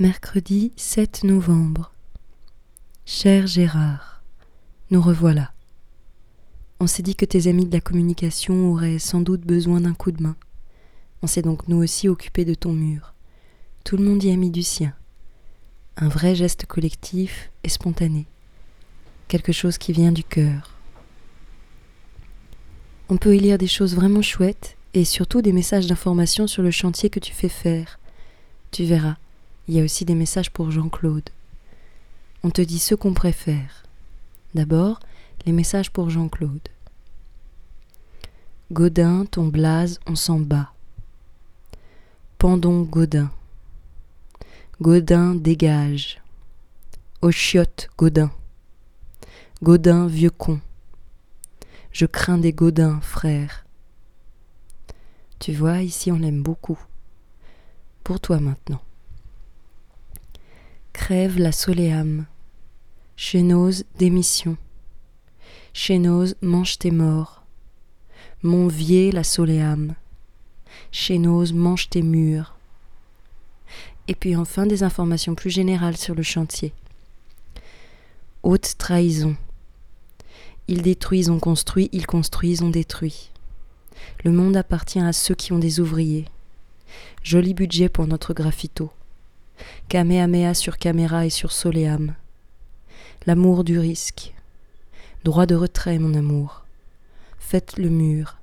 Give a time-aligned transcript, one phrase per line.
[0.00, 1.92] Mercredi 7 novembre.
[3.04, 4.22] Cher Gérard,
[4.90, 5.52] nous revoilà.
[6.80, 10.10] On s'est dit que tes amis de la communication auraient sans doute besoin d'un coup
[10.10, 10.36] de main.
[11.20, 13.12] On s'est donc nous aussi occupé de ton mur.
[13.84, 14.94] Tout le monde y a mis du sien.
[15.98, 18.26] Un vrai geste collectif et spontané.
[19.28, 20.78] Quelque chose qui vient du cœur.
[23.10, 26.70] On peut y lire des choses vraiment chouettes et surtout des messages d'information sur le
[26.70, 28.00] chantier que tu fais faire.
[28.70, 29.18] Tu verras,
[29.70, 31.30] il y a aussi des messages pour Jean-Claude.
[32.42, 33.84] On te dit ce qu'on préfère.
[34.52, 34.98] D'abord,
[35.46, 36.68] les messages pour Jean-Claude.
[38.72, 40.72] Godin, ton blaze, on s'en bat.
[42.36, 43.30] Pendon Godin.
[44.80, 46.20] Godin dégage.
[47.22, 48.32] Au chiotte Godin.
[49.62, 50.58] Godin vieux con.
[51.92, 53.64] Je crains des Godins, frère.
[55.38, 56.78] Tu vois, ici on l'aime beaucoup.
[58.02, 58.82] Pour toi maintenant.
[60.92, 62.26] Crève la soléam.
[63.16, 64.56] Chénose démission.
[65.72, 67.44] Chénose mange tes morts.
[68.42, 69.94] Monvier la soléam.
[70.90, 72.56] Chénose mange tes murs.
[74.08, 76.72] Et puis enfin des informations plus générales sur le chantier.
[78.42, 79.36] Haute trahison.
[80.66, 83.30] Ils détruisent, ont construit, ils construisent, ont détruit.
[84.24, 86.26] Le monde appartient à ceux qui ont des ouvriers.
[87.22, 88.90] Joli budget pour notre graffito.
[89.88, 92.14] Kamehameha sur caméra et sur soléam.
[93.26, 94.34] L'amour du risque.
[95.24, 96.64] Droit de retrait, mon amour.
[97.38, 98.38] Faites le mur.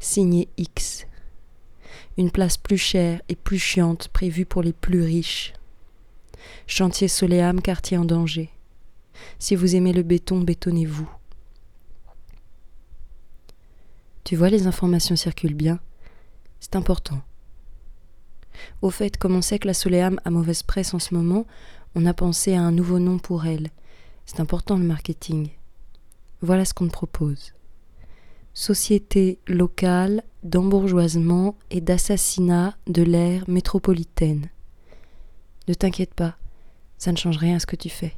[0.00, 1.06] Signé X.
[2.18, 5.52] Une place plus chère et plus chiante prévue pour les plus riches.
[6.66, 8.50] Chantier Soléam, quartier en danger.
[9.38, 11.08] Si vous aimez le béton, bétonnez-vous.
[14.24, 15.80] Tu vois, les informations circulent bien.
[16.60, 17.22] C'est important.
[18.80, 21.46] Au fait, comme on sait que la Soléam a mauvaise presse en ce moment,
[21.94, 23.68] on a pensé à un nouveau nom pour elle.
[24.26, 25.50] C'est important le marketing.
[26.40, 27.52] Voilà ce qu'on te propose.
[28.54, 34.48] Société locale d'embourgeoisement et d'assassinat de l'ère métropolitaine.
[35.68, 36.36] Ne t'inquiète pas,
[36.98, 38.14] ça ne change rien à ce que tu fais.